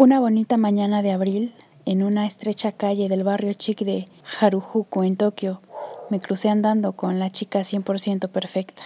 Una 0.00 0.20
bonita 0.20 0.56
mañana 0.56 1.02
de 1.02 1.10
abril, 1.10 1.52
en 1.84 2.04
una 2.04 2.24
estrecha 2.24 2.70
calle 2.70 3.08
del 3.08 3.24
barrio 3.24 3.52
chic 3.54 3.80
de 3.80 4.06
Harujuku 4.38 5.02
en 5.02 5.16
Tokio, 5.16 5.60
me 6.08 6.20
crucé 6.20 6.50
andando 6.50 6.92
con 6.92 7.18
la 7.18 7.30
chica 7.30 7.62
100% 7.62 8.28
perfecta. 8.28 8.84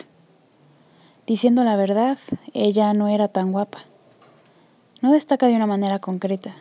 Diciendo 1.26 1.64
la 1.64 1.76
verdad, 1.76 2.16
ella 2.54 2.94
no 2.94 3.08
era 3.08 3.28
tan 3.28 3.52
guapa. 3.52 3.80
No 5.02 5.12
destaca 5.12 5.48
de 5.48 5.54
una 5.54 5.66
manera 5.66 5.98
concreta. 5.98 6.54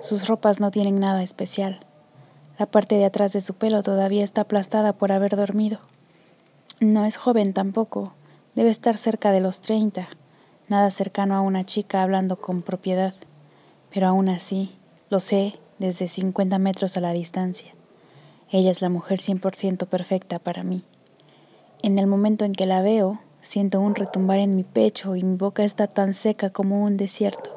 Sus 0.00 0.28
ropas 0.28 0.60
no 0.60 0.70
tienen 0.70 1.00
nada 1.00 1.24
especial. 1.24 1.80
La 2.60 2.66
parte 2.66 2.94
de 2.94 3.06
atrás 3.06 3.32
de 3.32 3.40
su 3.40 3.54
pelo 3.54 3.82
todavía 3.82 4.22
está 4.22 4.42
aplastada 4.42 4.92
por 4.92 5.10
haber 5.10 5.34
dormido. 5.34 5.80
No 6.78 7.06
es 7.06 7.16
joven 7.16 7.52
tampoco. 7.52 8.14
Debe 8.54 8.70
estar 8.70 8.96
cerca 8.96 9.32
de 9.32 9.40
los 9.40 9.60
30, 9.60 10.06
nada 10.68 10.92
cercano 10.92 11.34
a 11.34 11.40
una 11.40 11.66
chica 11.66 12.04
hablando 12.04 12.36
con 12.36 12.62
propiedad 12.62 13.14
pero 13.92 14.08
aún 14.08 14.28
así 14.28 14.72
lo 15.10 15.20
sé 15.20 15.54
desde 15.78 16.08
50 16.08 16.58
metros 16.58 16.96
a 16.96 17.00
la 17.00 17.12
distancia. 17.12 17.72
Ella 18.50 18.70
es 18.70 18.82
la 18.82 18.88
mujer 18.88 19.20
100% 19.20 19.86
perfecta 19.86 20.38
para 20.38 20.62
mí. 20.64 20.82
En 21.82 21.98
el 21.98 22.06
momento 22.06 22.44
en 22.44 22.52
que 22.52 22.66
la 22.66 22.82
veo, 22.82 23.20
siento 23.42 23.80
un 23.80 23.94
retumbar 23.94 24.38
en 24.38 24.56
mi 24.56 24.64
pecho 24.64 25.16
y 25.16 25.22
mi 25.22 25.36
boca 25.36 25.64
está 25.64 25.86
tan 25.86 26.14
seca 26.14 26.50
como 26.50 26.82
un 26.82 26.96
desierto. 26.96 27.50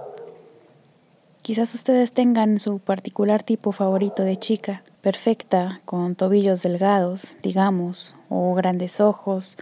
Quizás 1.41 1.75
ustedes 1.75 2.13
tengan 2.13 2.57
su 2.59 2.79
particular 2.79 3.43
tipo 3.43 3.73
favorito 3.73 4.23
de 4.23 4.37
chica, 4.37 4.81
perfecta, 5.01 5.81
con 5.83 6.15
tobillos 6.15 6.61
delgados, 6.61 7.35
digamos, 7.43 8.15
o 8.29 8.53
grandes 8.53 9.01
ojos, 9.01 9.57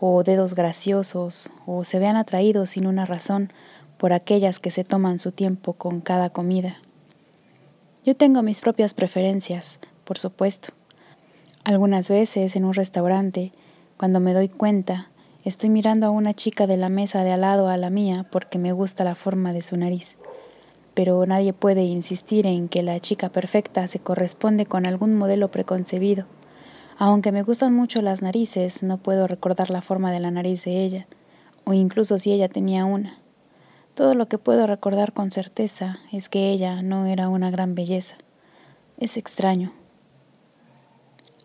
o 0.00 0.24
dedos 0.24 0.54
graciosos, 0.54 1.50
o 1.66 1.84
se 1.84 2.00
vean 2.00 2.16
atraídos 2.16 2.70
sin 2.70 2.88
una 2.88 3.04
razón 3.04 3.52
por 4.00 4.14
aquellas 4.14 4.60
que 4.60 4.70
se 4.70 4.82
toman 4.82 5.18
su 5.18 5.30
tiempo 5.30 5.74
con 5.74 6.00
cada 6.00 6.30
comida. 6.30 6.78
Yo 8.02 8.16
tengo 8.16 8.40
mis 8.40 8.62
propias 8.62 8.94
preferencias, 8.94 9.78
por 10.04 10.18
supuesto. 10.18 10.72
Algunas 11.64 12.08
veces 12.08 12.56
en 12.56 12.64
un 12.64 12.72
restaurante, 12.72 13.52
cuando 13.98 14.18
me 14.18 14.32
doy 14.32 14.48
cuenta, 14.48 15.10
estoy 15.44 15.68
mirando 15.68 16.06
a 16.06 16.10
una 16.10 16.32
chica 16.32 16.66
de 16.66 16.78
la 16.78 16.88
mesa 16.88 17.24
de 17.24 17.32
al 17.32 17.42
lado 17.42 17.68
a 17.68 17.76
la 17.76 17.90
mía 17.90 18.24
porque 18.32 18.58
me 18.58 18.72
gusta 18.72 19.04
la 19.04 19.14
forma 19.14 19.52
de 19.52 19.60
su 19.60 19.76
nariz. 19.76 20.16
Pero 20.94 21.26
nadie 21.26 21.52
puede 21.52 21.82
insistir 21.82 22.46
en 22.46 22.70
que 22.70 22.82
la 22.82 22.98
chica 23.00 23.28
perfecta 23.28 23.86
se 23.86 23.98
corresponde 23.98 24.64
con 24.64 24.86
algún 24.86 25.14
modelo 25.14 25.50
preconcebido. 25.50 26.24
Aunque 26.96 27.32
me 27.32 27.42
gustan 27.42 27.74
mucho 27.74 28.00
las 28.00 28.22
narices, 28.22 28.82
no 28.82 28.96
puedo 28.96 29.26
recordar 29.26 29.68
la 29.68 29.82
forma 29.82 30.10
de 30.10 30.20
la 30.20 30.30
nariz 30.30 30.64
de 30.64 30.84
ella, 30.84 31.06
o 31.64 31.74
incluso 31.74 32.16
si 32.16 32.32
ella 32.32 32.48
tenía 32.48 32.86
una. 32.86 33.20
Todo 34.00 34.14
lo 34.14 34.28
que 34.28 34.38
puedo 34.38 34.66
recordar 34.66 35.12
con 35.12 35.30
certeza 35.30 35.98
es 36.10 36.30
que 36.30 36.50
ella 36.50 36.80
no 36.80 37.04
era 37.04 37.28
una 37.28 37.50
gran 37.50 37.74
belleza. 37.74 38.16
Es 38.96 39.18
extraño. 39.18 39.74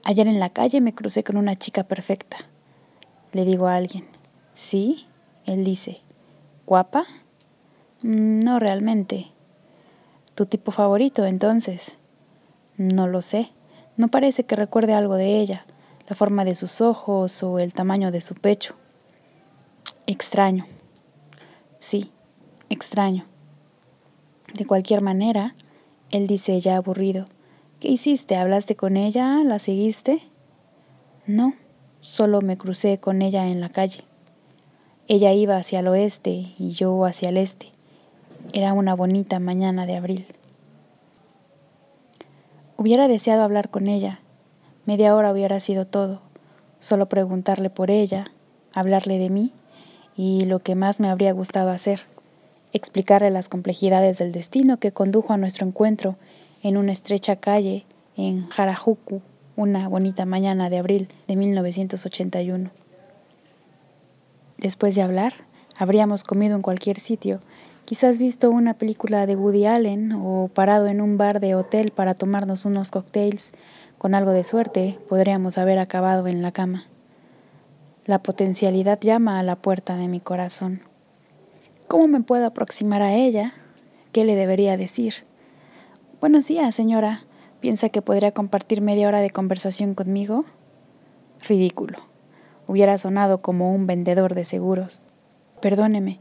Ayer 0.05 0.25
en 0.29 0.39
la 0.39 0.51
calle 0.51 0.79
me 0.79 0.93
crucé 0.93 1.21
con 1.21 1.35
una 1.35 1.57
chica 1.57 1.83
perfecta. 1.83 2.37
Le 3.33 3.43
digo 3.43 3.67
a 3.67 3.75
alguien, 3.75 4.07
¿sí? 4.53 5.05
Él 5.45 5.65
dice, 5.65 5.99
¿guapa? 6.65 7.03
Mm, 8.03 8.39
no 8.39 8.57
realmente. 8.57 9.25
¿Tu 10.33 10.45
tipo 10.45 10.71
favorito 10.71 11.25
entonces? 11.25 11.97
No 12.77 13.05
lo 13.05 13.21
sé. 13.21 13.49
No 13.97 14.07
parece 14.07 14.45
que 14.45 14.55
recuerde 14.55 14.93
algo 14.93 15.15
de 15.15 15.41
ella, 15.41 15.65
la 16.07 16.15
forma 16.15 16.45
de 16.45 16.55
sus 16.55 16.79
ojos 16.79 17.43
o 17.43 17.59
el 17.59 17.73
tamaño 17.73 18.13
de 18.13 18.21
su 18.21 18.33
pecho. 18.33 18.75
Extraño. 20.07 20.65
Sí, 21.81 22.11
extraño. 22.69 23.25
De 24.53 24.66
cualquier 24.66 25.02
manera, 25.02 25.55
él 26.11 26.27
dice 26.27 26.59
ya 26.59 26.77
aburrido, 26.77 27.25
¿qué 27.80 27.89
hiciste? 27.89 28.38
¿Hablaste 28.38 28.75
con 28.75 28.95
ella? 28.95 29.44
¿La 29.44 29.59
seguiste? 29.59 30.22
No, 31.28 31.53
solo 32.00 32.41
me 32.41 32.57
crucé 32.57 33.00
con 33.00 33.22
ella 33.22 33.47
en 33.47 33.59
la 33.59 33.69
calle. 33.69 34.03
Ella 35.07 35.34
iba 35.34 35.57
hacia 35.57 35.79
el 35.79 35.88
oeste 35.88 36.53
y 36.57 36.72
yo 36.72 37.06
hacia 37.06 37.29
el 37.29 37.38
este. 37.38 37.72
Era 38.53 38.73
una 38.73 38.95
bonita 38.95 39.39
mañana 39.39 39.85
de 39.85 39.97
abril. 39.97 40.25
Hubiera 42.78 43.07
deseado 43.07 43.44
hablar 43.44 43.69
con 43.69 43.88
ella. 43.88 44.19
Media 44.85 45.16
hora 45.16 45.31
hubiera 45.31 45.59
sido 45.59 45.85
todo. 45.85 46.22
Solo 46.79 47.07
preguntarle 47.07 47.69
por 47.69 47.91
ella, 47.91 48.31
hablarle 48.73 49.18
de 49.18 49.29
mí 49.29 49.51
y 50.16 50.45
lo 50.45 50.59
que 50.59 50.75
más 50.75 51.00
me 51.00 51.09
habría 51.09 51.34
gustado 51.34 51.72
hacer 51.72 52.01
explicarle 52.75 53.30
las 53.31 53.47
complejidades 53.47 54.18
del 54.18 54.34
destino 54.34 54.78
que 54.78 54.91
condujo 54.91 55.31
a 55.31 55.38
nuestro 55.38 55.66
encuentro 55.66 56.18
en 56.62 56.75
una 56.75 56.91
estrecha 56.91 57.38
calle 57.38 57.86
en 58.18 58.50
Harajuku, 58.56 59.22
una 59.56 59.88
bonita 59.88 60.25
mañana 60.25 60.69
de 60.69 60.80
abril 60.80 61.08
de 61.30 61.38
1981. 61.38 62.69
Después 64.58 64.94
de 64.94 65.03
hablar, 65.03 65.34
habríamos 65.78 66.25
comido 66.25 66.58
en 66.58 66.62
cualquier 66.62 67.00
sitio, 67.00 67.40
quizás 67.86 68.19
visto 68.19 68.52
una 68.52 68.74
película 68.74 69.25
de 69.25 69.38
Woody 69.38 69.68
Allen 69.68 70.12
o 70.12 70.50
parado 70.53 70.88
en 70.88 71.00
un 71.00 71.18
bar 71.18 71.40
de 71.40 71.56
hotel 71.56 71.92
para 71.92 72.13
tomarnos 72.13 72.66
unos 72.66 72.92
cocktails. 72.92 73.53
Con 73.97 74.16
algo 74.16 74.31
de 74.31 74.44
suerte, 74.44 75.00
podríamos 75.07 75.57
haber 75.57 75.80
acabado 75.80 76.28
en 76.28 76.42
la 76.42 76.52
cama. 76.52 76.88
La 78.06 78.19
potencialidad 78.19 79.00
llama 79.00 79.40
a 79.40 79.44
la 79.44 79.56
puerta 79.56 79.96
de 79.96 80.09
mi 80.09 80.19
corazón. 80.19 80.81
¿Cómo 81.88 82.07
me 82.07 82.22
puedo 82.22 82.47
aproximar 82.47 83.03
a 83.03 83.13
ella? 83.13 83.53
¿Qué 84.12 84.25
le 84.25 84.35
debería 84.35 84.75
decir? 84.75 85.13
Buenos 86.19 86.47
días, 86.47 86.73
señora. 86.73 87.25
¿Piensa 87.59 87.90
que 87.90 88.01
podría 88.01 88.31
compartir 88.31 88.81
media 88.81 89.07
hora 89.07 89.22
de 89.22 89.29
conversación 89.29 89.94
conmigo? 89.94 90.45
Ridículo. 91.47 92.00
Hubiera 92.68 92.97
sonado 92.97 93.38
como 93.38 93.72
un 93.72 93.85
vendedor 93.85 94.34
de 94.34 94.45
seguros. 94.45 95.06
Perdóneme, 95.62 96.19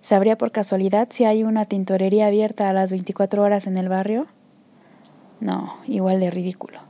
¿sabría 0.00 0.36
por 0.36 0.50
casualidad 0.50 1.06
si 1.12 1.24
hay 1.26 1.44
una 1.44 1.64
tintorería 1.64 2.26
abierta 2.26 2.68
a 2.68 2.72
las 2.72 2.90
24 2.90 3.40
horas 3.40 3.68
en 3.68 3.78
el 3.78 3.88
barrio? 3.88 4.26
No, 5.38 5.76
igual 5.86 6.18
de 6.18 6.32
ridículo. 6.32 6.80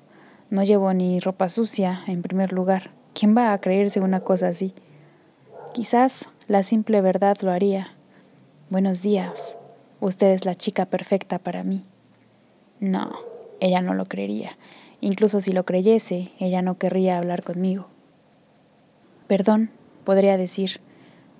No 0.48 0.62
llevo 0.64 0.94
ni 0.94 1.20
ropa 1.20 1.50
sucia, 1.50 2.04
en 2.06 2.22
primer 2.22 2.54
lugar. 2.54 2.90
¿Quién 3.12 3.36
va 3.36 3.52
a 3.52 3.58
creerse 3.58 4.00
una 4.00 4.20
cosa 4.20 4.48
así? 4.48 4.74
Quizás 5.74 6.30
la 6.46 6.62
simple 6.62 7.02
verdad 7.02 7.36
lo 7.42 7.52
haría, 7.52 7.97
Buenos 8.70 9.00
días, 9.00 9.56
usted 9.98 10.26
es 10.26 10.44
la 10.44 10.54
chica 10.54 10.84
perfecta 10.84 11.38
para 11.38 11.62
mí. 11.62 11.86
No, 12.80 13.12
ella 13.60 13.80
no 13.80 13.94
lo 13.94 14.04
creería. 14.04 14.58
Incluso 15.00 15.40
si 15.40 15.52
lo 15.52 15.64
creyese, 15.64 16.32
ella 16.38 16.60
no 16.60 16.76
querría 16.76 17.16
hablar 17.16 17.42
conmigo. 17.42 17.88
Perdón, 19.26 19.70
podría 20.04 20.36
decir, 20.36 20.82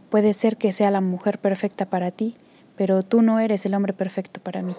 puede 0.08 0.32
ser 0.32 0.56
que 0.56 0.72
sea 0.72 0.90
la 0.90 1.02
mujer 1.02 1.38
perfecta 1.38 1.84
para 1.84 2.12
ti, 2.12 2.34
pero 2.76 3.02
tú 3.02 3.20
no 3.20 3.40
eres 3.40 3.66
el 3.66 3.74
hombre 3.74 3.92
perfecto 3.92 4.40
para 4.40 4.62
mí. 4.62 4.74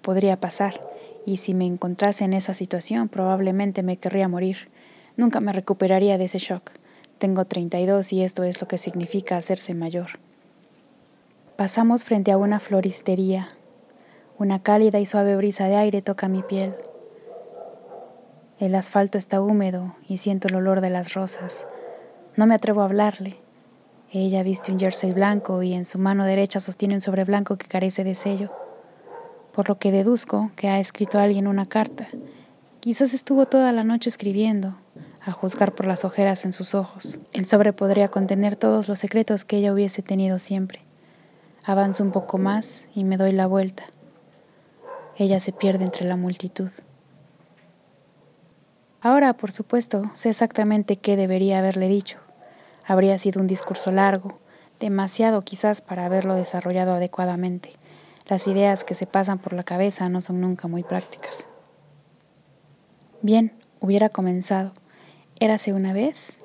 Podría 0.00 0.38
pasar, 0.38 0.80
y 1.26 1.38
si 1.38 1.54
me 1.54 1.66
encontrase 1.66 2.24
en 2.24 2.34
esa 2.34 2.54
situación, 2.54 3.08
probablemente 3.08 3.82
me 3.82 3.96
querría 3.96 4.28
morir. 4.28 4.70
Nunca 5.16 5.40
me 5.40 5.52
recuperaría 5.52 6.18
de 6.18 6.26
ese 6.26 6.38
shock. 6.38 6.70
Tengo 7.18 7.46
32 7.46 8.12
y 8.12 8.22
esto 8.22 8.44
es 8.44 8.60
lo 8.60 8.68
que 8.68 8.78
significa 8.78 9.38
hacerse 9.38 9.74
mayor. 9.74 10.24
Pasamos 11.56 12.04
frente 12.04 12.32
a 12.32 12.36
una 12.36 12.60
floristería. 12.60 13.48
Una 14.36 14.60
cálida 14.60 15.00
y 15.00 15.06
suave 15.06 15.36
brisa 15.36 15.68
de 15.68 15.76
aire 15.76 16.02
toca 16.02 16.28
mi 16.28 16.42
piel. 16.42 16.74
El 18.60 18.74
asfalto 18.74 19.16
está 19.16 19.40
húmedo 19.40 19.96
y 20.06 20.18
siento 20.18 20.48
el 20.48 20.56
olor 20.56 20.82
de 20.82 20.90
las 20.90 21.14
rosas. 21.14 21.66
No 22.36 22.46
me 22.46 22.54
atrevo 22.54 22.82
a 22.82 22.84
hablarle. 22.84 23.38
Ella 24.12 24.42
viste 24.42 24.70
un 24.70 24.78
jersey 24.78 25.12
blanco 25.12 25.62
y 25.62 25.72
en 25.72 25.86
su 25.86 25.98
mano 25.98 26.24
derecha 26.24 26.60
sostiene 26.60 26.96
un 26.96 27.00
sobre 27.00 27.24
blanco 27.24 27.56
que 27.56 27.68
carece 27.68 28.04
de 28.04 28.14
sello, 28.14 28.52
por 29.54 29.70
lo 29.70 29.78
que 29.78 29.92
deduzco 29.92 30.50
que 30.56 30.68
ha 30.68 30.78
escrito 30.78 31.18
a 31.18 31.22
alguien 31.22 31.46
una 31.46 31.64
carta. 31.64 32.06
Quizás 32.80 33.14
estuvo 33.14 33.46
toda 33.46 33.72
la 33.72 33.82
noche 33.82 34.10
escribiendo, 34.10 34.74
a 35.24 35.32
juzgar 35.32 35.74
por 35.74 35.86
las 35.86 36.04
ojeras 36.04 36.44
en 36.44 36.52
sus 36.52 36.74
ojos. 36.74 37.18
El 37.32 37.46
sobre 37.46 37.72
podría 37.72 38.08
contener 38.08 38.56
todos 38.56 38.88
los 38.88 38.98
secretos 38.98 39.46
que 39.46 39.56
ella 39.56 39.72
hubiese 39.72 40.02
tenido 40.02 40.38
siempre. 40.38 40.85
Avanzo 41.68 42.04
un 42.04 42.12
poco 42.12 42.38
más 42.38 42.84
y 42.94 43.02
me 43.02 43.16
doy 43.16 43.32
la 43.32 43.48
vuelta. 43.48 43.86
Ella 45.18 45.40
se 45.40 45.50
pierde 45.50 45.82
entre 45.84 46.06
la 46.06 46.14
multitud. 46.14 46.70
Ahora, 49.00 49.32
por 49.32 49.50
supuesto, 49.50 50.08
sé 50.14 50.30
exactamente 50.30 50.94
qué 50.94 51.16
debería 51.16 51.58
haberle 51.58 51.88
dicho. 51.88 52.18
Habría 52.86 53.18
sido 53.18 53.40
un 53.40 53.48
discurso 53.48 53.90
largo, 53.90 54.38
demasiado 54.78 55.42
quizás 55.42 55.80
para 55.80 56.06
haberlo 56.06 56.36
desarrollado 56.36 56.94
adecuadamente. 56.94 57.72
Las 58.28 58.46
ideas 58.46 58.84
que 58.84 58.94
se 58.94 59.08
pasan 59.08 59.40
por 59.40 59.52
la 59.52 59.64
cabeza 59.64 60.08
no 60.08 60.22
son 60.22 60.40
nunca 60.40 60.68
muy 60.68 60.84
prácticas. 60.84 61.48
Bien, 63.22 63.52
hubiera 63.80 64.08
comenzado. 64.08 64.72
Érase 65.40 65.72
una 65.72 65.92
vez 65.92 66.38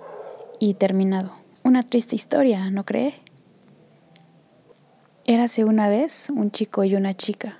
y 0.57 0.73
terminado. 0.73 1.29
Una 1.63 1.83
triste 1.83 2.15
historia, 2.15 2.71
¿no 2.71 2.85
cree? 2.85 3.20
Érase 5.33 5.63
una 5.63 5.87
vez 5.87 6.29
un 6.29 6.51
chico 6.51 6.83
y 6.83 6.93
una 6.93 7.15
chica. 7.15 7.57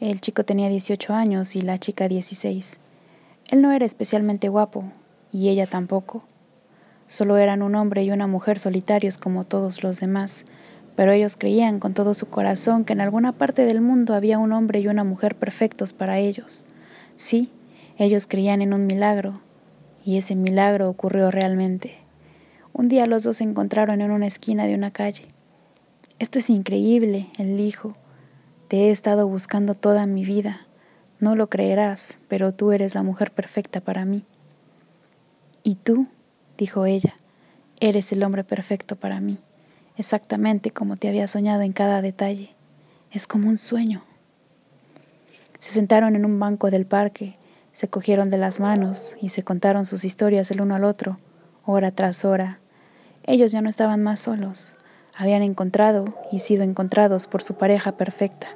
El 0.00 0.20
chico 0.20 0.42
tenía 0.42 0.68
18 0.68 1.14
años 1.14 1.54
y 1.54 1.62
la 1.62 1.78
chica 1.78 2.08
16. 2.08 2.78
Él 3.52 3.62
no 3.62 3.70
era 3.70 3.86
especialmente 3.86 4.48
guapo, 4.48 4.90
y 5.30 5.48
ella 5.48 5.68
tampoco. 5.68 6.24
Solo 7.06 7.36
eran 7.36 7.62
un 7.62 7.76
hombre 7.76 8.02
y 8.02 8.10
una 8.10 8.26
mujer 8.26 8.58
solitarios 8.58 9.18
como 9.18 9.44
todos 9.44 9.84
los 9.84 10.00
demás, 10.00 10.46
pero 10.96 11.12
ellos 11.12 11.36
creían 11.36 11.78
con 11.78 11.94
todo 11.94 12.12
su 12.12 12.26
corazón 12.26 12.84
que 12.84 12.94
en 12.94 13.00
alguna 13.00 13.30
parte 13.30 13.64
del 13.64 13.80
mundo 13.80 14.12
había 14.12 14.40
un 14.40 14.50
hombre 14.50 14.80
y 14.80 14.88
una 14.88 15.04
mujer 15.04 15.36
perfectos 15.36 15.92
para 15.92 16.18
ellos. 16.18 16.64
Sí, 17.14 17.50
ellos 17.98 18.26
creían 18.26 18.62
en 18.62 18.74
un 18.74 18.84
milagro, 18.84 19.38
y 20.04 20.18
ese 20.18 20.34
milagro 20.34 20.90
ocurrió 20.90 21.30
realmente. 21.30 21.98
Un 22.72 22.88
día 22.88 23.06
los 23.06 23.22
dos 23.22 23.36
se 23.36 23.44
encontraron 23.44 24.00
en 24.00 24.10
una 24.10 24.26
esquina 24.26 24.66
de 24.66 24.74
una 24.74 24.90
calle. 24.90 25.28
Esto 26.18 26.38
es 26.38 26.48
increíble, 26.48 27.28
él 27.38 27.56
dijo. 27.58 27.92
Te 28.68 28.88
he 28.88 28.90
estado 28.90 29.28
buscando 29.28 29.74
toda 29.74 30.06
mi 30.06 30.24
vida. 30.24 30.66
No 31.20 31.36
lo 31.36 31.48
creerás, 31.48 32.16
pero 32.28 32.52
tú 32.52 32.72
eres 32.72 32.94
la 32.94 33.02
mujer 33.02 33.30
perfecta 33.30 33.80
para 33.80 34.04
mí. 34.04 34.24
Y 35.62 35.74
tú, 35.74 36.08
dijo 36.56 36.86
ella, 36.86 37.14
eres 37.80 38.12
el 38.12 38.22
hombre 38.22 38.44
perfecto 38.44 38.96
para 38.96 39.20
mí, 39.20 39.36
exactamente 39.98 40.70
como 40.70 40.96
te 40.96 41.08
había 41.08 41.28
soñado 41.28 41.62
en 41.62 41.72
cada 41.72 42.00
detalle. 42.00 42.50
Es 43.12 43.26
como 43.26 43.48
un 43.48 43.58
sueño. 43.58 44.02
Se 45.60 45.72
sentaron 45.72 46.16
en 46.16 46.24
un 46.24 46.38
banco 46.38 46.70
del 46.70 46.86
parque, 46.86 47.36
se 47.72 47.88
cogieron 47.88 48.30
de 48.30 48.38
las 48.38 48.58
manos 48.58 49.16
y 49.20 49.28
se 49.30 49.42
contaron 49.42 49.84
sus 49.84 50.04
historias 50.04 50.50
el 50.50 50.62
uno 50.62 50.76
al 50.76 50.84
otro, 50.84 51.18
hora 51.64 51.90
tras 51.90 52.24
hora. 52.24 52.58
Ellos 53.24 53.52
ya 53.52 53.60
no 53.60 53.68
estaban 53.68 54.02
más 54.02 54.20
solos, 54.20 54.76
habían 55.16 55.42
encontrado 55.42 56.04
y 56.30 56.40
sido 56.40 56.62
encontrados 56.62 57.26
por 57.26 57.42
su 57.42 57.54
pareja 57.54 57.92
perfecta. 57.92 58.48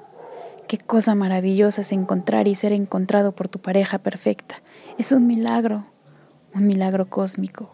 Qué 0.69 0.79
cosa 0.79 1.15
maravillosa 1.15 1.81
es 1.81 1.91
encontrar 1.93 2.47
y 2.47 2.55
ser 2.55 2.73
encontrado 2.73 3.33
por 3.33 3.49
tu 3.49 3.59
pareja 3.59 3.99
perfecta. 3.99 4.61
Es 4.99 5.11
un 5.13 5.27
milagro, 5.27 5.83
un 6.55 6.67
milagro 6.67 7.09
cósmico. 7.09 7.73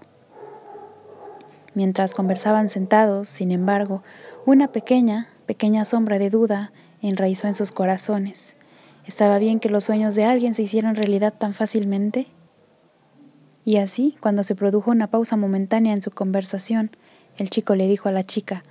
Mientras 1.74 2.14
conversaban 2.14 2.70
sentados, 2.70 3.28
sin 3.28 3.50
embargo, 3.50 4.02
una 4.46 4.68
pequeña, 4.68 5.28
pequeña 5.46 5.84
sombra 5.84 6.18
de 6.18 6.30
duda 6.30 6.70
enraizó 7.02 7.48
en 7.48 7.54
sus 7.54 7.72
corazones. 7.72 8.56
¿Estaba 9.06 9.38
bien 9.38 9.60
que 9.60 9.68
los 9.68 9.84
sueños 9.84 10.14
de 10.14 10.24
alguien 10.24 10.54
se 10.54 10.62
hicieran 10.62 10.96
realidad 10.96 11.34
tan 11.36 11.52
fácilmente? 11.52 12.28
Y 13.64 13.76
así, 13.76 14.16
cuando 14.20 14.42
se 14.42 14.54
produjo 14.54 14.90
una 14.90 15.08
pausa 15.08 15.36
momentánea 15.36 15.92
en 15.92 16.00
su 16.00 16.12
conversación, 16.12 16.90
el 17.36 17.50
chico 17.50 17.74
le 17.74 17.88
dijo 17.88 18.08
a 18.08 18.12
la 18.12 18.24
chica, 18.24 18.62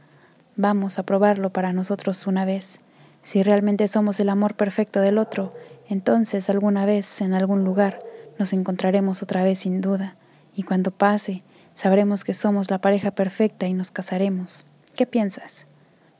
Vamos 0.57 0.99
a 0.99 1.03
probarlo 1.03 1.49
para 1.49 1.73
nosotros 1.73 2.27
una 2.27 2.45
vez. 2.45 2.79
Si 3.21 3.43
realmente 3.43 3.87
somos 3.87 4.19
el 4.21 4.29
amor 4.29 4.55
perfecto 4.55 5.01
del 5.01 5.17
otro, 5.17 5.51
entonces 5.89 6.49
alguna 6.49 6.85
vez, 6.85 7.21
en 7.21 7.33
algún 7.33 7.65
lugar, 7.65 7.99
nos 8.39 8.53
encontraremos 8.53 9.21
otra 9.21 9.43
vez 9.43 9.59
sin 9.59 9.81
duda, 9.81 10.15
y 10.55 10.63
cuando 10.63 10.91
pase, 10.91 11.43
sabremos 11.75 12.23
que 12.23 12.33
somos 12.33 12.71
la 12.71 12.79
pareja 12.79 13.11
perfecta 13.11 13.67
y 13.67 13.73
nos 13.73 13.91
casaremos. 13.91 14.65
¿Qué 14.95 15.05
piensas? 15.05 15.67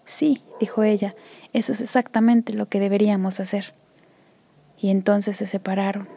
Sí, 0.06 0.42
dijo 0.60 0.84
ella, 0.84 1.16
eso 1.54 1.72
es 1.72 1.80
exactamente 1.80 2.54
lo 2.54 2.66
que 2.66 2.81
deberíamos 2.81 3.40
hacer. 3.40 3.74
Y 4.78 4.90
entonces 4.90 5.38
se 5.38 5.46
separaron. 5.46 6.10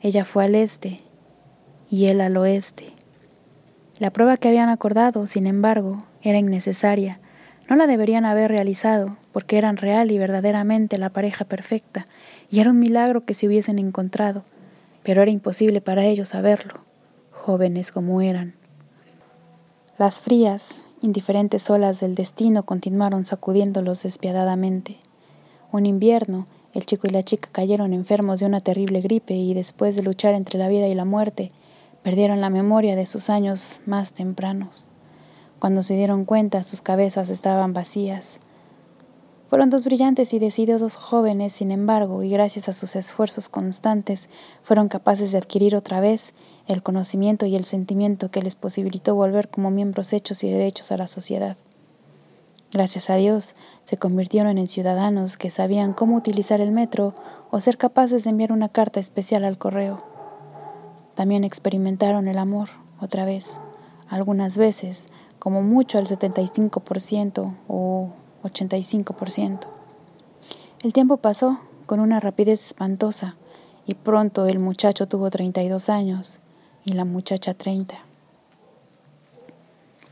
Ella 0.00 0.24
fue 0.24 0.46
al 0.46 0.54
este 0.54 1.02
y 1.90 2.06
él 2.06 2.22
al 2.22 2.38
oeste. 2.38 2.94
La 3.98 4.10
prueba 4.10 4.36
que 4.36 4.48
habían 4.48 4.68
acordado, 4.68 5.26
sin 5.26 5.46
embargo, 5.46 6.04
era 6.22 6.38
innecesaria. 6.38 7.18
No 7.68 7.74
la 7.74 7.88
deberían 7.88 8.24
haber 8.24 8.50
realizado, 8.50 9.16
porque 9.32 9.58
eran 9.58 9.76
real 9.76 10.12
y 10.12 10.18
verdaderamente 10.18 10.98
la 10.98 11.10
pareja 11.10 11.44
perfecta, 11.44 12.06
y 12.50 12.60
era 12.60 12.70
un 12.70 12.78
milagro 12.78 13.24
que 13.24 13.34
se 13.34 13.46
hubiesen 13.48 13.78
encontrado, 13.78 14.44
pero 15.02 15.22
era 15.22 15.30
imposible 15.30 15.80
para 15.80 16.04
ellos 16.04 16.28
saberlo, 16.28 16.74
jóvenes 17.32 17.90
como 17.90 18.22
eran. 18.22 18.54
Las 19.98 20.20
frías, 20.20 20.80
indiferentes 21.02 21.68
olas 21.68 21.98
del 21.98 22.14
destino 22.14 22.62
continuaron 22.62 23.24
sacudiéndolos 23.24 24.04
despiadadamente. 24.04 24.96
Un 25.72 25.86
invierno, 25.86 26.46
el 26.72 26.86
chico 26.86 27.08
y 27.08 27.10
la 27.10 27.24
chica 27.24 27.48
cayeron 27.50 27.92
enfermos 27.92 28.38
de 28.38 28.46
una 28.46 28.60
terrible 28.60 29.00
gripe 29.00 29.34
y 29.34 29.54
después 29.54 29.96
de 29.96 30.02
luchar 30.02 30.34
entre 30.34 30.58
la 30.58 30.68
vida 30.68 30.86
y 30.86 30.94
la 30.94 31.04
muerte, 31.04 31.50
perdieron 32.08 32.40
la 32.40 32.48
memoria 32.48 32.96
de 32.96 33.04
sus 33.04 33.28
años 33.28 33.82
más 33.84 34.12
tempranos. 34.12 34.88
Cuando 35.58 35.82
se 35.82 35.94
dieron 35.94 36.24
cuenta, 36.24 36.62
sus 36.62 36.80
cabezas 36.80 37.28
estaban 37.28 37.74
vacías. 37.74 38.40
Fueron 39.50 39.68
dos 39.68 39.84
brillantes 39.84 40.32
y 40.32 40.38
decididos 40.38 40.96
jóvenes, 40.96 41.52
sin 41.52 41.70
embargo, 41.70 42.22
y 42.22 42.30
gracias 42.30 42.70
a 42.70 42.72
sus 42.72 42.96
esfuerzos 42.96 43.50
constantes, 43.50 44.30
fueron 44.62 44.88
capaces 44.88 45.32
de 45.32 45.36
adquirir 45.36 45.76
otra 45.76 46.00
vez 46.00 46.32
el 46.66 46.82
conocimiento 46.82 47.44
y 47.44 47.56
el 47.56 47.66
sentimiento 47.66 48.30
que 48.30 48.40
les 48.40 48.56
posibilitó 48.56 49.14
volver 49.14 49.50
como 49.50 49.70
miembros 49.70 50.14
hechos 50.14 50.42
y 50.44 50.50
derechos 50.50 50.90
a 50.92 50.96
la 50.96 51.08
sociedad. 51.08 51.58
Gracias 52.72 53.10
a 53.10 53.16
Dios, 53.16 53.54
se 53.84 53.98
convirtieron 53.98 54.56
en 54.56 54.66
ciudadanos 54.66 55.36
que 55.36 55.50
sabían 55.50 55.92
cómo 55.92 56.16
utilizar 56.16 56.62
el 56.62 56.72
metro 56.72 57.14
o 57.50 57.60
ser 57.60 57.76
capaces 57.76 58.24
de 58.24 58.30
enviar 58.30 58.52
una 58.52 58.70
carta 58.70 58.98
especial 58.98 59.44
al 59.44 59.58
correo. 59.58 60.07
También 61.18 61.42
experimentaron 61.42 62.28
el 62.28 62.38
amor, 62.38 62.68
otra 63.00 63.24
vez, 63.24 63.60
algunas 64.08 64.56
veces, 64.56 65.08
como 65.40 65.62
mucho 65.62 65.98
al 65.98 66.06
75% 66.06 67.56
o 67.66 68.12
85%. 68.44 69.58
El 70.84 70.92
tiempo 70.92 71.16
pasó 71.16 71.58
con 71.86 71.98
una 71.98 72.20
rapidez 72.20 72.64
espantosa 72.64 73.34
y 73.84 73.94
pronto 73.94 74.46
el 74.46 74.60
muchacho 74.60 75.08
tuvo 75.08 75.28
32 75.28 75.88
años 75.88 76.38
y 76.84 76.92
la 76.92 77.04
muchacha 77.04 77.52
30. 77.52 77.96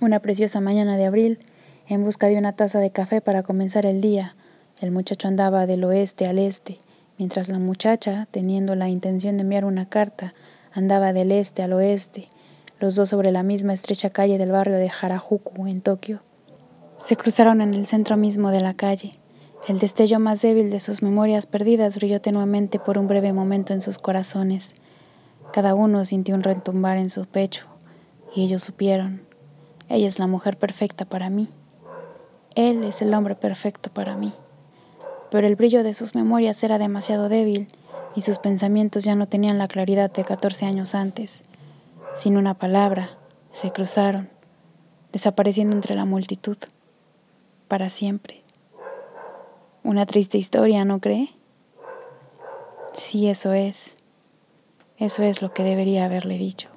Una 0.00 0.18
preciosa 0.18 0.60
mañana 0.60 0.96
de 0.96 1.06
abril, 1.06 1.38
en 1.86 2.02
busca 2.02 2.26
de 2.26 2.36
una 2.36 2.52
taza 2.52 2.80
de 2.80 2.90
café 2.90 3.20
para 3.20 3.44
comenzar 3.44 3.86
el 3.86 4.00
día, 4.00 4.34
el 4.80 4.90
muchacho 4.90 5.28
andaba 5.28 5.66
del 5.66 5.84
oeste 5.84 6.26
al 6.26 6.40
este, 6.40 6.80
mientras 7.16 7.48
la 7.48 7.60
muchacha, 7.60 8.26
teniendo 8.32 8.74
la 8.74 8.88
intención 8.88 9.36
de 9.36 9.44
enviar 9.44 9.64
una 9.64 9.88
carta, 9.88 10.32
andaba 10.76 11.14
del 11.14 11.32
este 11.32 11.62
al 11.62 11.72
oeste, 11.72 12.28
los 12.80 12.96
dos 12.96 13.08
sobre 13.08 13.32
la 13.32 13.42
misma 13.42 13.72
estrecha 13.72 14.10
calle 14.10 14.36
del 14.36 14.52
barrio 14.52 14.76
de 14.76 14.90
Harajuku, 14.90 15.66
en 15.66 15.80
Tokio. 15.80 16.20
Se 16.98 17.16
cruzaron 17.16 17.62
en 17.62 17.72
el 17.72 17.86
centro 17.86 18.18
mismo 18.18 18.50
de 18.50 18.60
la 18.60 18.74
calle. 18.74 19.12
El 19.68 19.78
destello 19.78 20.20
más 20.20 20.42
débil 20.42 20.68
de 20.68 20.80
sus 20.80 21.02
memorias 21.02 21.46
perdidas 21.46 21.96
brilló 21.96 22.20
tenuemente 22.20 22.78
por 22.78 22.98
un 22.98 23.08
breve 23.08 23.32
momento 23.32 23.72
en 23.72 23.80
sus 23.80 23.96
corazones. 23.96 24.74
Cada 25.50 25.74
uno 25.74 26.04
sintió 26.04 26.34
un 26.34 26.42
retumbar 26.42 26.98
en 26.98 27.08
su 27.08 27.24
pecho, 27.24 27.66
y 28.34 28.44
ellos 28.44 28.62
supieron, 28.62 29.22
ella 29.88 30.06
es 30.06 30.18
la 30.18 30.26
mujer 30.26 30.58
perfecta 30.58 31.06
para 31.06 31.30
mí. 31.30 31.48
Él 32.54 32.84
es 32.84 33.00
el 33.00 33.14
hombre 33.14 33.34
perfecto 33.34 33.88
para 33.88 34.14
mí. 34.14 34.34
Pero 35.30 35.46
el 35.46 35.56
brillo 35.56 35.82
de 35.82 35.94
sus 35.94 36.14
memorias 36.14 36.62
era 36.62 36.78
demasiado 36.78 37.30
débil 37.30 37.68
y 38.16 38.22
sus 38.22 38.38
pensamientos 38.38 39.04
ya 39.04 39.14
no 39.14 39.28
tenían 39.28 39.58
la 39.58 39.68
claridad 39.68 40.10
de 40.10 40.24
14 40.24 40.64
años 40.64 40.94
antes. 40.94 41.44
Sin 42.14 42.38
una 42.38 42.54
palabra, 42.54 43.10
se 43.52 43.70
cruzaron, 43.70 44.30
desapareciendo 45.12 45.76
entre 45.76 45.94
la 45.94 46.06
multitud, 46.06 46.56
para 47.68 47.90
siempre. 47.90 48.42
Una 49.84 50.06
triste 50.06 50.38
historia, 50.38 50.84
¿no 50.84 50.98
cree? 50.98 51.28
Sí, 52.94 53.28
eso 53.28 53.52
es. 53.52 53.98
Eso 54.98 55.22
es 55.22 55.42
lo 55.42 55.52
que 55.52 55.62
debería 55.62 56.06
haberle 56.06 56.38
dicho. 56.38 56.75